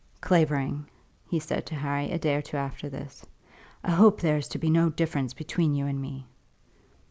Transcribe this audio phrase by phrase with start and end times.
[0.19, 0.87] "Clavering,"
[1.29, 3.23] he said to Harry, a day or two after this,
[3.83, 6.25] "I hope there is to be no difference between you and me."